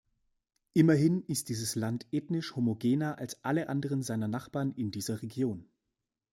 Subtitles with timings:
[0.73, 5.69] Immerhin ist dieses Land ethnisch homogener als alle anderen seiner Nachbarn in dieser Region.